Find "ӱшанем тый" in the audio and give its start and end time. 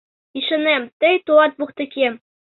0.37-1.15